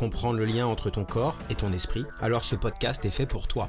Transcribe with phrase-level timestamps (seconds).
[0.00, 3.46] comprendre le lien entre ton corps et ton esprit, alors ce podcast est fait pour
[3.46, 3.68] toi.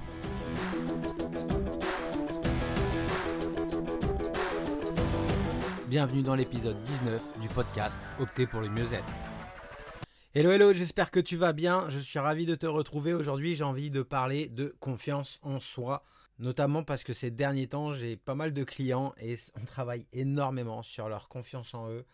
[5.90, 9.04] Bienvenue dans l'épisode 19 du podcast Opter pour le mieux-être.
[10.34, 11.90] Hello hello, j'espère que tu vas bien.
[11.90, 13.55] Je suis ravi de te retrouver aujourd'hui.
[13.55, 16.05] J'ai envie de parler de confiance en soi,
[16.40, 20.82] notamment parce que ces derniers temps, j'ai pas mal de clients et on travaille énormément
[20.82, 22.05] sur leur confiance en eux.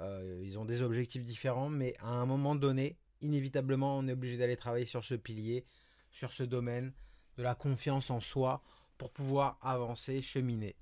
[0.00, 4.36] Euh, ils ont des objectifs différents, mais à un moment donné, inévitablement, on est obligé
[4.36, 5.64] d'aller travailler sur ce pilier,
[6.10, 6.92] sur ce domaine
[7.36, 8.62] de la confiance en soi
[8.98, 10.76] pour pouvoir avancer, cheminer.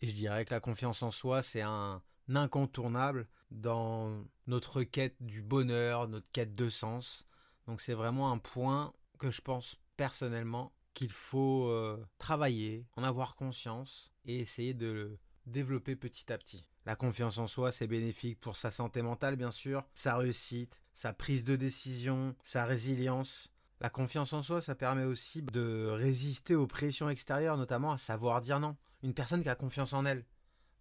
[0.00, 2.02] Et je dirais que la confiance en soi, c'est un
[2.34, 7.26] incontournable dans notre quête du bonheur, notre quête de sens.
[7.66, 13.36] Donc c'est vraiment un point que je pense personnellement qu'il faut euh, travailler, en avoir
[13.36, 16.68] conscience et essayer de développer petit à petit.
[16.84, 21.12] La confiance en soi, c'est bénéfique pour sa santé mentale, bien sûr, sa réussite, sa
[21.12, 23.50] prise de décision, sa résilience.
[23.80, 28.40] La confiance en soi, ça permet aussi de résister aux pressions extérieures, notamment à savoir
[28.40, 28.76] dire non.
[29.02, 30.24] Une personne qui a confiance en elle,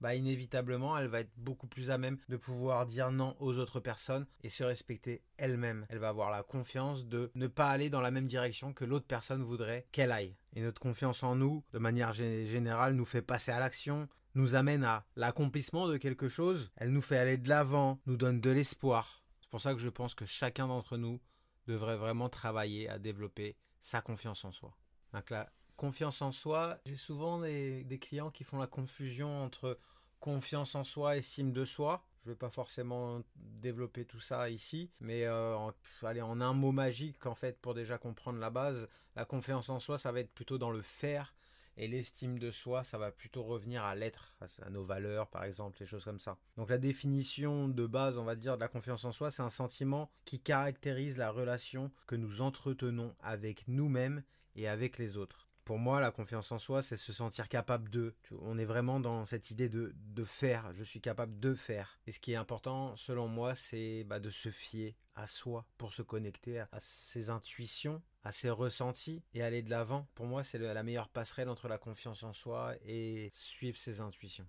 [0.02, 3.80] bah inévitablement, elle va être beaucoup plus à même de pouvoir dire non aux autres
[3.80, 5.86] personnes et se respecter elle-même.
[5.90, 9.08] Elle va avoir la confiance de ne pas aller dans la même direction que l'autre
[9.08, 10.36] personne voudrait qu'elle aille.
[10.54, 14.84] Et notre confiance en nous, de manière générale, nous fait passer à l'action, nous amène
[14.84, 19.24] à l'accomplissement de quelque chose, elle nous fait aller de l'avant, nous donne de l'espoir.
[19.42, 21.20] C'est pour ça que je pense que chacun d'entre nous
[21.68, 24.76] devrait vraiment travailler à développer sa confiance en soi.
[25.14, 29.80] Donc la confiance en soi, j'ai souvent des, clients qui font la confusion entre
[30.20, 32.06] confiance en soi et estime de soi.
[32.24, 35.72] Je ne vais pas forcément développer tout ça ici, mais euh, en,
[36.04, 40.00] en un mot magique, en fait, pour déjà comprendre la base, la confiance en soi,
[40.00, 41.35] ça va être plutôt dans le faire
[41.78, 45.78] et l'estime de soi, ça va plutôt revenir à l'être, à nos valeurs par exemple,
[45.80, 46.38] les choses comme ça.
[46.58, 49.50] Donc la définition de base, on va dire, de la confiance en soi, c'est un
[49.50, 54.24] sentiment qui caractérise la relation que nous entretenons avec nous-mêmes
[54.56, 55.50] et avec les autres.
[55.66, 58.14] Pour moi, la confiance en soi, c'est se sentir capable de.
[58.44, 60.72] On est vraiment dans cette idée de, de faire.
[60.76, 62.00] Je suis capable de faire.
[62.06, 65.92] Et ce qui est important, selon moi, c'est bah, de se fier à soi pour
[65.92, 70.08] se connecter à ses intuitions, à ses ressentis et aller de l'avant.
[70.14, 74.48] Pour moi, c'est la meilleure passerelle entre la confiance en soi et suivre ses intuitions.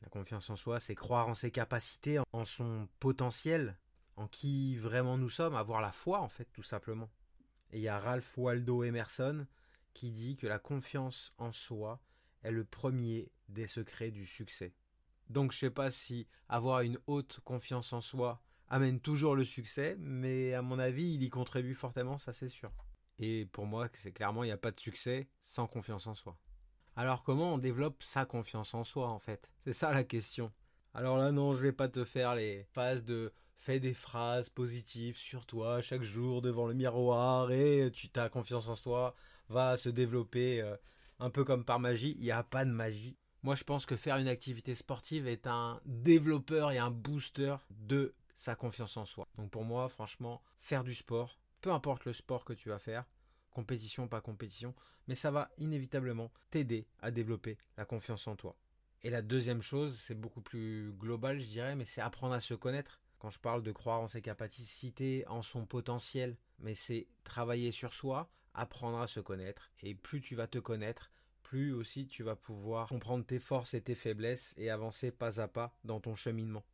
[0.00, 3.76] La confiance en soi, c'est croire en ses capacités, en son potentiel,
[4.16, 7.10] en qui vraiment nous sommes, avoir la foi en fait, tout simplement.
[7.70, 9.46] Et il y a Ralph Waldo Emerson
[9.94, 12.00] qui dit que la confiance en soi
[12.42, 14.74] est le premier des secrets du succès.
[15.30, 19.96] Donc je sais pas si avoir une haute confiance en soi amène toujours le succès,
[19.98, 22.70] mais à mon avis, il y contribue fortement, ça c'est sûr.
[23.18, 26.36] Et pour moi, c'est clairement, il n'y a pas de succès sans confiance en soi.
[26.96, 29.50] Alors comment on développe sa confiance en soi en fait?
[29.64, 30.52] C'est ça la question.
[30.92, 35.16] Alors là non, je vais pas te faire les phases de fais des phrases positives
[35.16, 39.14] sur toi chaque jour devant le miroir et tu as confiance en soi
[39.48, 40.76] va se développer euh,
[41.18, 42.14] un peu comme par magie.
[42.18, 43.16] Il n'y a pas de magie.
[43.42, 48.14] Moi je pense que faire une activité sportive est un développeur et un booster de
[48.34, 49.28] sa confiance en soi.
[49.36, 53.04] Donc pour moi franchement, faire du sport, peu importe le sport que tu vas faire,
[53.50, 54.74] compétition, pas compétition,
[55.08, 58.56] mais ça va inévitablement t'aider à développer la confiance en toi.
[59.02, 62.54] Et la deuxième chose, c'est beaucoup plus global, je dirais, mais c'est apprendre à se
[62.54, 63.02] connaître.
[63.18, 67.92] Quand je parle de croire en ses capacités, en son potentiel, mais c'est travailler sur
[67.92, 69.70] soi, apprendre à se connaître.
[69.82, 71.10] Et plus tu vas te connaître,
[71.42, 75.48] plus aussi tu vas pouvoir comprendre tes forces et tes faiblesses et avancer pas à
[75.48, 76.64] pas dans ton cheminement.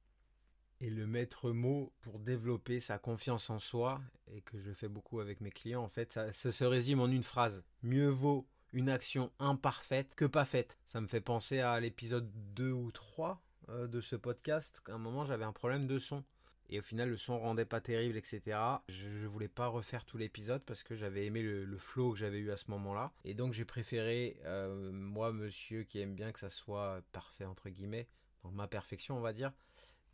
[0.81, 5.21] Et le maître mot pour développer sa confiance en soi, et que je fais beaucoup
[5.21, 7.63] avec mes clients, en fait, ça, se résume en une phrase.
[7.83, 10.79] Mieux vaut une action imparfaite que pas faite.
[10.87, 14.81] Ça me fait penser à l'épisode 2 ou 3 euh, de ce podcast.
[14.89, 16.25] À un moment, j'avais un problème de son.
[16.71, 18.57] Et au final, le son rendait pas terrible, etc.
[18.89, 22.39] Je, ne voulais pas refaire tout l'épisode parce que j'avais aimé le, flow que j'avais
[22.39, 23.13] eu à ce moment-là.
[23.25, 27.71] Et donc, j'ai préféré, euh, moi, monsieur qui aime bien que ça soit parfait, entre
[27.71, 28.07] guillemets,
[28.53, 29.53] ma perfection, on va dire,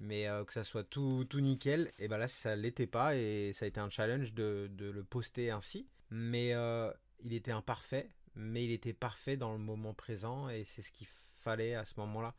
[0.00, 3.53] mais euh, que ça soit tout, tout nickel, et ben là ça l'était pas et
[3.53, 5.88] ça a été un challenge de, de le poster ainsi.
[6.11, 6.91] Mais euh,
[7.25, 11.06] il était imparfait, mais il était parfait dans le moment présent et c'est ce qu'il
[11.38, 12.35] fallait à ce moment-là.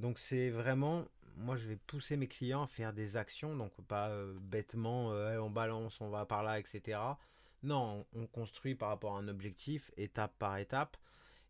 [0.00, 1.04] Donc c'est vraiment,
[1.36, 5.38] moi je vais pousser mes clients à faire des actions, donc pas euh, bêtement, euh,
[5.38, 6.98] on balance, on va par là, etc.
[7.62, 10.96] Non, on construit par rapport à un objectif, étape par étape.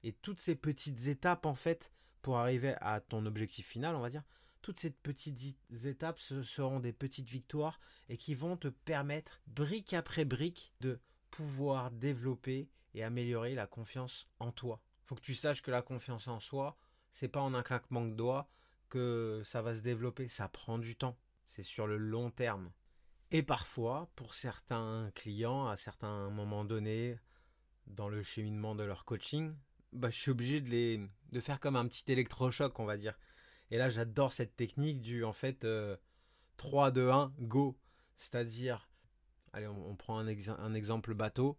[0.02, 1.92] Et toutes ces petites étapes, en fait,
[2.22, 4.24] pour arriver à ton objectif final, on va dire,
[4.62, 10.24] toutes ces petites étapes seront des petites victoires et qui vont te permettre, brique après
[10.24, 10.98] brique, de
[11.30, 14.82] pouvoir développer et améliorer la confiance en toi.
[15.06, 16.76] Faut que tu saches que la confiance en soi,
[17.10, 18.48] c'est pas en un claquement de doigts
[18.88, 21.16] que ça va se développer, ça prend du temps.
[21.46, 22.70] C'est sur le long terme.
[23.30, 27.18] Et parfois, pour certains clients, à certains moments donnés,
[27.86, 29.54] dans le cheminement de leur coaching,
[29.92, 31.00] bah, je suis obligé de les
[31.32, 33.18] de faire comme un petit électrochoc, on va dire.
[33.70, 35.66] Et là, j'adore cette technique du en fait
[36.56, 37.78] 3 2 1 go,
[38.16, 38.90] c'est-à-dire
[39.52, 41.58] allez, on, prend un, exemple bateau.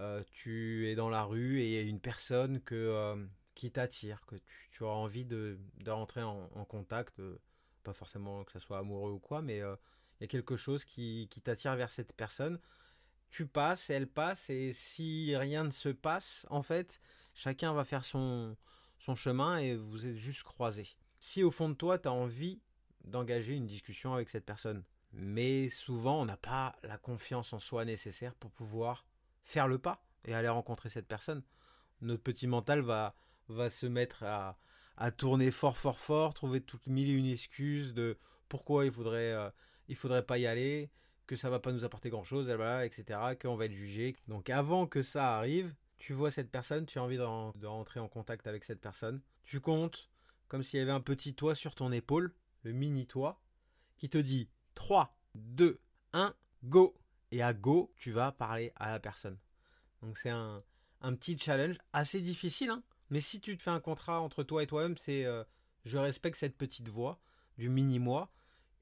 [0.00, 3.70] Euh, tu es dans la rue et il y a une personne que, euh, qui
[3.70, 4.36] t'attire, que
[4.70, 7.38] tu, auras envie de, rentrer en, contact, euh,
[7.82, 11.28] pas forcément que ce soit amoureux ou quoi, mais il y a quelque chose qui,
[11.30, 12.58] qui t'attire vers cette personne.
[13.30, 17.00] Tu passes, elle passe, et si rien ne se passe, en fait,
[17.34, 18.56] chacun va faire son,
[18.98, 20.96] son chemin et vous êtes juste croisés.
[21.18, 22.60] Si au fond de toi, tu as envie
[23.04, 27.84] d'engager une discussion avec cette personne, mais souvent on n'a pas la confiance en soi
[27.84, 29.04] nécessaire pour pouvoir
[29.42, 31.42] faire le pas et aller rencontrer cette personne.
[32.00, 33.14] Notre petit mental va,
[33.48, 34.56] va se mettre à,
[35.12, 38.16] tourner fort, fort, fort, trouver toutes mille et une excuses de
[38.48, 39.50] pourquoi il faudrait, euh,
[39.88, 40.90] il faudrait pas y aller,
[41.26, 42.48] que ça va pas nous apporter grand chose,
[42.84, 44.14] etc., qu'on va être jugé.
[44.28, 48.08] Donc avant que ça arrive, tu vois cette personne, tu as envie de, rentrer en
[48.08, 50.10] contact avec cette personne, tu comptes
[50.48, 53.40] comme s'il y avait un petit toit sur ton épaule, le mini toit,
[53.96, 55.80] qui te dit 3, 2,
[56.12, 56.94] 1, go.
[57.30, 59.38] Et à go, tu vas parler à la personne.
[60.02, 60.62] Donc c'est un,
[61.00, 62.82] petit challenge assez difficile, hein.
[63.10, 65.44] Mais si tu te fais un contrat entre toi et toi-même, c'est euh,
[65.84, 67.20] je respecte cette petite voix
[67.58, 68.30] du mini-moi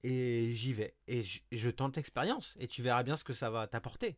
[0.04, 0.94] et j'y vais.
[1.08, 4.16] Et je, tente l'expérience et tu verras bien ce que ça va t'apporter.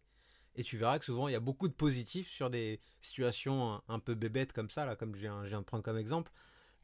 [0.56, 3.98] Et tu verras que souvent il y a beaucoup de positifs sur des situations un,
[3.98, 6.32] peu bébêtes comme ça, là, comme je viens, de prendre comme exemple.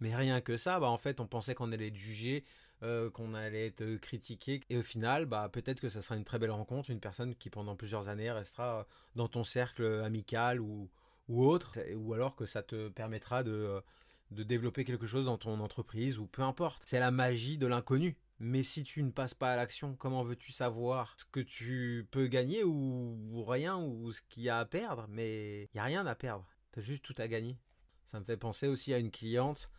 [0.00, 2.44] Mais rien que ça, bah, en fait, on pensait qu'on allait être jugé,
[2.82, 4.62] euh, qu'on allait être critiqué.
[4.70, 7.50] Et au final, bah, peut-être que ça sera une très belle rencontre, une personne qui
[7.50, 10.88] pendant plusieurs années restera dans ton cercle amical ou,
[11.30, 13.80] ou autre, ou alors que ça te permettra de,
[14.32, 16.82] de développer quelque chose dans ton entreprise ou peu importe.
[16.84, 18.16] C'est la magie de l'inconnu.
[18.40, 22.26] Mais si tu ne passes pas à l'action, comment veux-tu savoir ce que tu peux
[22.26, 25.06] gagner ou, ou rien ou ce qu'il y a à perdre?
[25.08, 26.46] Mais il n'y a rien à perdre.
[26.72, 27.58] Tu as juste tout à gagner.
[28.06, 29.70] Ça me fait penser aussi à une cliente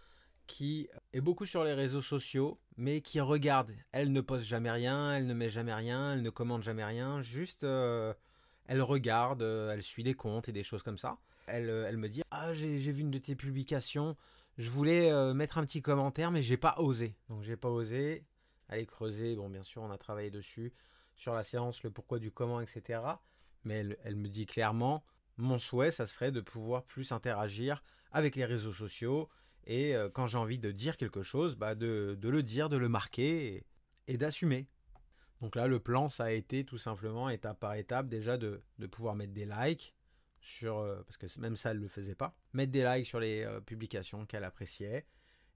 [0.47, 3.71] qui est beaucoup sur les réseaux sociaux, mais qui regarde.
[3.91, 7.21] Elle ne poste jamais rien, elle ne met jamais rien, elle ne commande jamais rien,
[7.21, 8.13] juste euh,
[8.67, 11.17] elle regarde, euh, elle suit des comptes et des choses comme ça.
[11.51, 14.15] Elle, euh, elle me dit Ah, j'ai vu une de tes publications,
[14.57, 17.15] je voulais mettre un petit commentaire, mais j'ai pas osé.
[17.29, 18.25] Donc j'ai pas osé
[18.69, 19.35] aller creuser.
[19.35, 20.73] Bon, bien sûr, on a travaillé dessus,
[21.15, 23.01] sur la séance, le pourquoi du comment, etc.
[23.63, 25.03] Mais elle, elle me dit clairement
[25.37, 29.29] Mon souhait, ça serait de pouvoir plus interagir avec les réseaux sociaux
[29.65, 32.89] et euh, quand j'ai envie de dire quelque chose, bah de, le dire, de le
[32.89, 33.65] marquer
[34.07, 34.67] et, d'assumer.
[35.41, 38.61] Donc là, le plan, ça a été tout simplement, étape par étape, déjà de,
[38.91, 39.93] pouvoir mettre des likes
[40.41, 43.19] sur, euh, parce que même ça, elle ne le faisait pas, mettre des likes sur
[43.19, 45.05] les euh, publications qu'elle appréciait,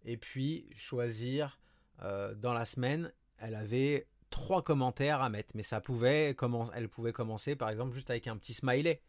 [0.06, 1.60] et puis choisir
[1.98, 6.36] dans la semaine, elle avait trois commentaires à mettre, mais ça pouvait,
[6.74, 9.02] elle pouvait commencer par exemple juste avec un petit smiley,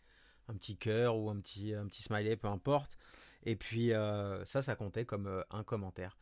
[0.49, 2.97] un petit cœur ou un petit, un petit smiley, peu importe.
[3.42, 6.16] Et puis euh, ça, ça comptait comme euh, un commentaire.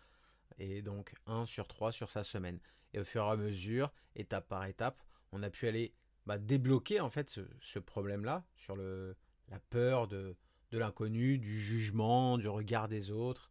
[0.58, 2.61] Et donc un sur trois sur sa semaine.
[2.92, 5.94] Et au fur et à mesure, étape par étape, on a pu aller
[6.26, 9.16] bah, débloquer en fait ce, problème-là sur le,
[9.48, 10.36] la peur de,
[10.70, 13.50] de l'inconnu, du jugement, du regard des autres,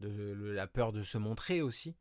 [0.00, 1.96] de la peur de se montrer aussi.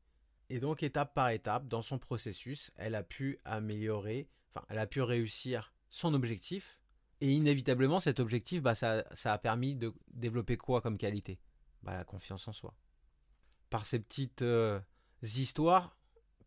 [0.50, 4.88] Et donc étape par étape, dans son processus, elle a pu améliorer, enfin elle a
[4.88, 6.82] pu réussir son objectif
[7.22, 11.40] et inévitablement, cet objectif, bah, ça, a permis de développer quoi comme qualité?
[11.84, 12.74] Bah, La confiance en soi.
[13.70, 14.80] Par ces petites euh,
[15.22, 15.96] histoires,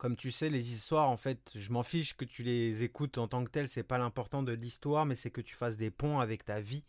[0.05, 3.27] comme tu sais, les histoires, en fait, je m'en fiche que tu les écoutes en
[3.27, 6.21] tant que telles, c'est pas l'important de l'histoire, mais c'est que tu fasses des ponts
[6.21, 6.85] avec ta vie,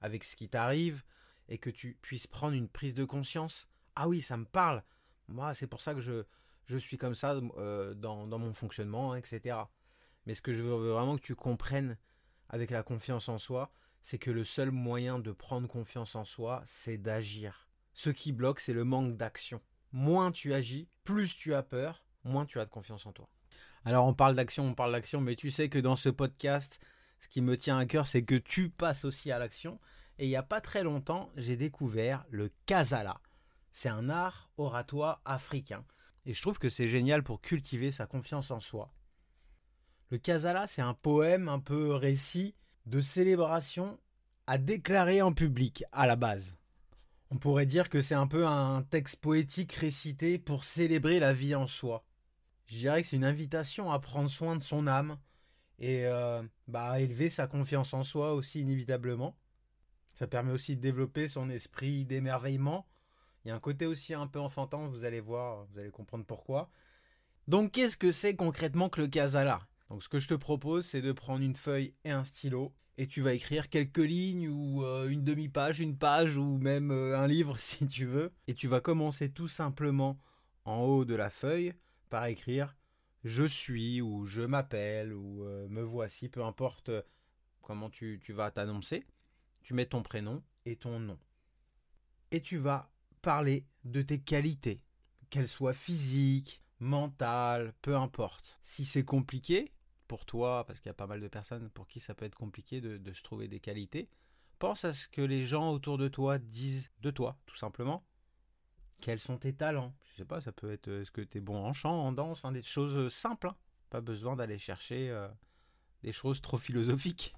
[0.00, 1.02] avec ce qui t'arrive,
[1.48, 3.68] et que tu puisses prendre une prise de conscience.
[3.96, 4.84] Ah oui, ça me parle.
[5.26, 6.22] Moi, c'est pour ça que je,
[6.66, 9.58] je suis comme ça euh, dans, dans, mon fonctionnement, etc.
[10.24, 11.98] Mais ce que je veux vraiment que tu comprennes,
[12.48, 13.72] avec la confiance en soi,
[14.02, 17.68] c'est que le seul moyen de prendre confiance en soi, c'est d'agir.
[17.92, 19.60] Ce qui bloque, c'est le manque d'action.
[19.90, 23.28] Moins tu agis, plus tu as peur, moins tu as de confiance en toi.
[23.84, 26.80] Alors on parle d'action, on parle d'action, mais tu sais que dans ce podcast,
[27.20, 29.80] ce qui me tient à cœur, c'est que tu passes aussi à l'action.
[30.18, 33.20] Et il n'y a pas très longtemps, j'ai découvert le Casala.
[33.72, 35.84] C'est un art oratoire africain.
[36.24, 38.92] Et je trouve que c'est génial pour cultiver sa confiance en soi.
[40.10, 42.54] Le Kazala, c'est un poème un peu récit
[42.86, 43.98] de célébration
[44.46, 46.56] à déclarer en public à la base.
[47.30, 51.56] On pourrait dire que c'est un peu un texte poétique récité pour célébrer la vie
[51.56, 52.04] en soi.
[52.66, 55.18] Je dirais que c'est une invitation à prendre soin de son âme
[55.78, 59.36] et euh, bah, à élever sa confiance en soi aussi inévitablement.
[60.14, 62.86] Ça permet aussi de développer son esprit d'émerveillement.
[63.44, 66.24] Il y a un côté aussi un peu enfantin, vous allez voir, vous allez comprendre
[66.24, 66.70] pourquoi.
[67.46, 71.02] Donc qu'est-ce que c'est concrètement que le Kazala Donc ce que je te propose, c'est
[71.02, 75.08] de prendre une feuille et un stylo et tu vas écrire quelques lignes ou euh,
[75.08, 78.32] une demi-page, une page ou même euh, un livre si tu veux.
[78.48, 80.18] Et tu vas commencer tout simplement
[80.64, 81.74] en haut de la feuille
[82.08, 82.74] par écrire
[83.26, 86.90] je suis ou je m'appelle ou euh, me voici, peu importe
[87.60, 89.04] comment tu, tu vas t'annoncer.
[89.62, 91.18] Tu mets ton prénom et ton nom.
[92.30, 92.88] Et tu vas
[93.22, 94.80] parler de tes qualités,
[95.28, 98.60] qu'elles soient physiques, mentales, peu importe.
[98.62, 99.72] Si c'est compliqué,
[100.06, 102.36] pour toi, parce qu'il y a pas mal de personnes pour qui ça peut être
[102.36, 104.08] compliqué de, se trouver des qualités,
[104.60, 108.04] pense à ce que les gens autour de toi disent de toi, tout simplement.
[109.06, 109.94] Quels sont tes talents?
[110.02, 112.38] Je sais pas, ça peut être est-ce que tu es bon en chant, en danse,
[112.38, 113.46] enfin des choses simples.
[113.46, 113.56] Hein.
[113.88, 115.28] Pas besoin d'aller chercher euh,
[116.02, 117.32] des choses trop philosophiques.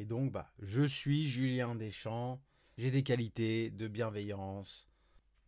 [0.00, 2.42] Et donc, bah, je suis Julien Deschamps,
[2.78, 4.88] j'ai des qualités de bienveillance,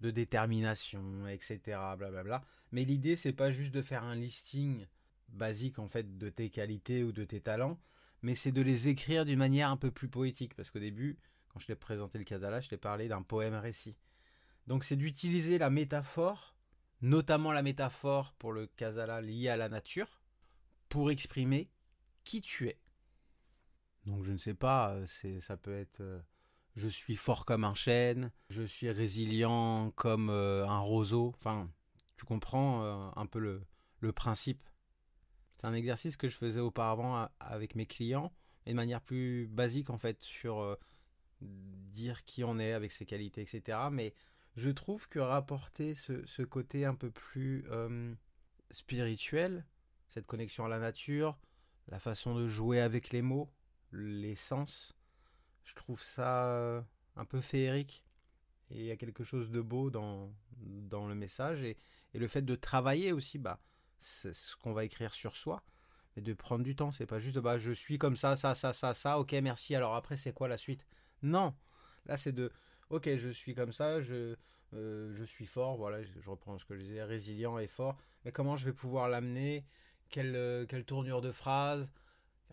[0.00, 1.60] de détermination, etc.
[1.98, 2.44] Blablabla.
[2.70, 4.86] Mais l'idée, c'est pas juste de faire un listing
[5.30, 7.80] basique en fait de tes qualités ou de tes talents,
[8.22, 11.58] mais c'est de les écrire d'une manière un peu plus poétique parce qu'au début, quand
[11.58, 13.96] je t'ai présenté le Casala, je t'ai parlé d'un poème récit.
[14.66, 16.54] Donc c'est d'utiliser la métaphore,
[17.02, 20.20] notamment la métaphore pour le Casala lié à la nature,
[20.88, 21.70] pour exprimer
[22.24, 22.78] qui tu es.
[24.06, 26.20] Donc je ne sais pas, euh, ça peut être euh,
[26.76, 31.34] je suis fort comme un chêne, je suis résilient comme euh, un roseau.
[31.36, 31.70] Enfin,
[32.16, 34.62] tu comprends un peu le, principe.
[35.52, 38.32] C'est un exercice que je faisais auparavant avec mes clients,
[38.66, 40.78] et de manière plus basique en fait sur
[41.40, 43.78] dire qui on est avec ses qualités, etc.
[43.90, 44.14] Mais
[44.56, 48.14] je trouve que rapporter ce, côté un peu plus euh,
[48.70, 49.64] spirituel,
[50.08, 51.38] cette connexion à la nature,
[51.88, 53.50] la façon de jouer avec les mots,
[53.92, 54.96] les sens,
[55.64, 56.82] je trouve ça euh,
[57.16, 58.04] un peu féerique.
[58.70, 61.62] Et il y a quelque chose de beau dans, dans le message.
[61.62, 61.76] Et,
[62.12, 63.60] le fait de travailler aussi, bah,
[63.98, 65.62] ce qu'on va écrire sur soi,
[66.16, 66.90] mais de prendre du temps.
[66.90, 69.18] C'est pas juste bah je suis comme ça, ça, ça, ça, ça.
[69.18, 69.74] Ok, merci.
[69.74, 70.84] Alors après, c'est quoi la suite?
[71.22, 71.54] Non.
[72.06, 72.50] Là, c'est de
[72.90, 74.36] ok, je suis comme ça, je
[74.74, 75.76] euh, je suis fort.
[75.76, 77.96] Voilà, je, reprends ce que je disais, résilient et fort.
[78.24, 79.64] Mais comment je vais pouvoir l'amener?
[80.10, 81.92] Quelle, euh, quelle tournure de phrase?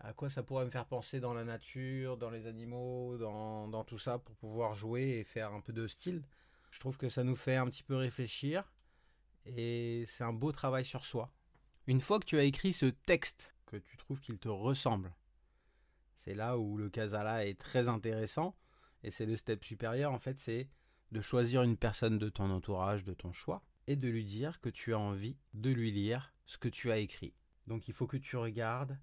[0.00, 3.84] À quoi ça pourrait me faire penser dans la nature, dans les animaux, dans, dans,
[3.84, 6.22] tout ça, pour pouvoir jouer et faire un peu de style?
[6.70, 8.72] Je trouve que ça nous fait un petit peu réfléchir
[9.46, 11.32] et c'est un beau travail sur soi.
[11.86, 15.12] Une fois que tu as écrit ce texte, que tu trouves qu'il te ressemble,
[16.16, 18.54] c'est là où le Casala est très intéressant.
[19.02, 20.68] Et c'est le step supérieur, en fait, c'est
[21.12, 24.68] de choisir une personne de ton entourage, de ton choix, et de lui dire que
[24.68, 27.34] tu as envie de lui lire ce que tu as écrit.
[27.66, 28.98] Donc il faut que tu regardes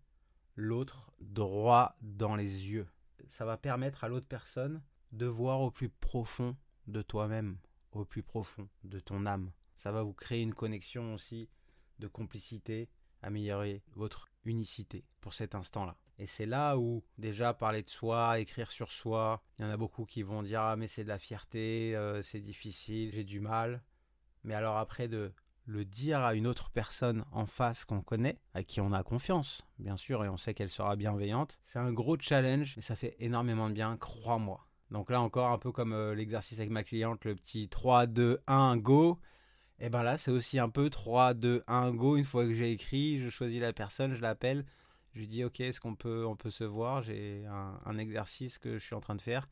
[0.55, 2.87] l'autre droit dans les yeux.
[3.27, 6.55] Ça va permettre à l'autre personne de voir au plus profond
[6.87, 7.57] de toi-même,
[7.91, 9.51] au plus profond de ton âme.
[9.75, 11.49] Ça va vous créer une connexion aussi
[11.99, 12.89] de complicité,
[13.21, 15.97] améliorer votre unicité pour cet instant-là.
[16.17, 19.77] Et c'est là où déjà parler de soi, écrire sur soi, il y en a
[19.77, 23.39] beaucoup qui vont dire ah mais c'est de la fierté, euh, c'est difficile, j'ai du
[23.39, 23.83] mal.
[24.43, 25.33] Mais alors après de
[25.65, 29.63] le dire à une autre personne en face qu'on connaît, à qui on a confiance,
[29.79, 33.15] bien sûr, et on sait qu'elle sera bienveillante, c'est un gros challenge, mais ça fait
[33.19, 34.65] énormément de bien, crois-moi.
[34.91, 38.39] Donc là encore, un peu comme euh, l'exercice avec ma cliente, le petit 3, 2,
[38.47, 39.19] 1, go.
[39.79, 42.15] Et ben là, c'est aussi un peu 3, 2, 1, go.
[42.15, 44.65] Une fois que j'ai écrit, je choisis la personne, je l'appelle.
[45.15, 47.01] Je lui dis, ok, est-ce qu'on peut, se voir?
[47.01, 49.47] J'ai un, exercice que je suis en train de faire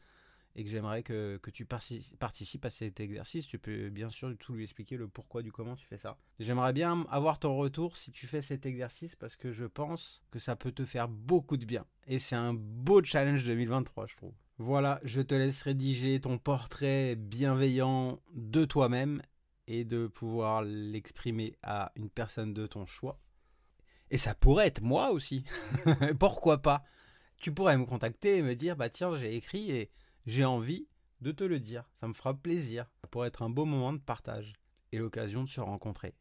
[0.55, 3.47] et que j'aimerais que, que, tu participes à cet exercice.
[3.47, 6.17] Tu peux bien sûr tout lui expliquer le pourquoi du comment tu fais ça.
[6.39, 10.37] J'aimerais bien avoir ton retour si tu fais cet exercice parce que je pense que
[10.37, 11.85] ça peut te faire beaucoup de bien.
[12.07, 14.33] Et c'est un beau challenge 2023, je trouve.
[14.57, 19.21] Voilà, je te laisse rédiger ton portrait bienveillant de toi-même
[19.67, 23.17] et de pouvoir l'exprimer à une personne de ton choix.
[24.13, 25.43] Et ça pourrait être moi aussi.
[26.19, 26.83] Pourquoi pas?
[27.37, 29.89] Tu pourrais me contacter et me dire bah tiens, j'ai écrit et
[30.27, 30.87] j'ai envie
[31.21, 31.89] de te le dire.
[31.95, 32.85] Ça me fera plaisir.
[33.01, 34.53] Ça pourrait être un beau moment de partage
[34.91, 36.13] et l'occasion de se rencontrer.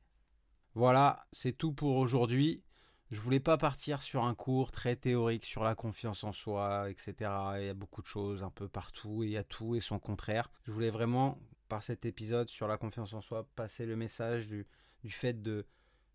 [0.74, 2.64] Voilà, c'est tout pour aujourd'hui.
[3.10, 7.30] Je voulais pas partir sur un cours très théorique sur la confiance en soi, etc.
[7.58, 9.80] Il y a beaucoup de choses un peu partout et il y a tout et
[9.80, 10.50] son contraire.
[10.62, 14.66] Je voulais vraiment par cet épisode sur la confiance en soi, passer le message du,
[15.10, 15.36] fait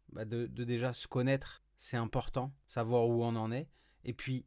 [0.09, 3.69] bah, de déjà se connaître, c'est important, savoir où on en est,
[4.03, 4.45] et puis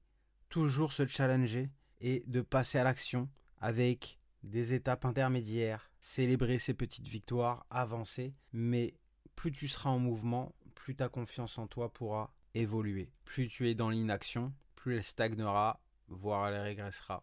[0.48, 1.70] toujours se challenger
[2.00, 8.94] et de passer à l'action avec des étapes intermédiaires, célébrer ses petites victoires, avancer, mais
[9.36, 13.12] plus tu seras en mouvement, plus ta confiance en toi pourra évoluer.
[13.24, 17.22] Plus tu es dans l'inaction, plus elle stagnera, voire elle régressera.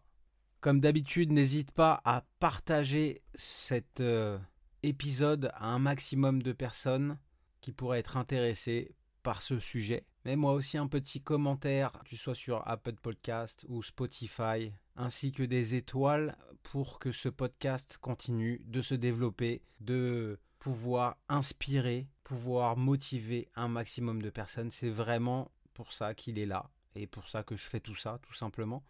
[0.60, 4.38] Comme d'habitude, n'hésite pas à partager cet euh,
[4.82, 7.18] épisode à un maximum de personnes
[7.60, 10.04] qui pourraient être intéressées par ce sujet.
[10.24, 15.42] Mets-moi aussi un petit commentaire, que tu sois sur Apple Podcast ou Spotify, ainsi que
[15.42, 23.48] des étoiles pour que ce podcast continue de se développer, de pouvoir inspirer, pouvoir motiver
[23.54, 24.70] un maximum de personnes.
[24.70, 28.18] C'est vraiment pour ça qu'il est là et pour ça que je fais tout ça,
[28.22, 28.84] tout simplement.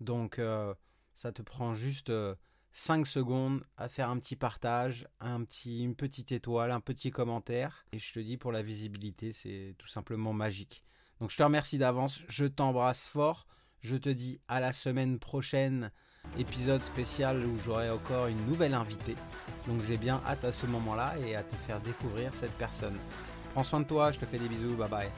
[0.00, 0.74] Donc, euh,
[1.14, 2.10] ça te prend juste
[2.72, 7.10] 5 euh, secondes à faire un petit partage, un petit, une petite étoile, un petit
[7.10, 7.84] commentaire.
[7.92, 10.84] Et je te dis, pour la visibilité, c'est tout simplement magique.
[11.20, 13.46] Donc, je te remercie d'avance, je t'embrasse fort.
[13.80, 15.92] Je te dis à la semaine prochaine,
[16.36, 19.16] épisode spécial où j'aurai encore une nouvelle invitée.
[19.66, 22.98] Donc j'ai bien hâte à ce moment-là et à te faire découvrir cette personne.
[23.54, 25.10] Prends soin de toi, je te fais des bisous, bye bye.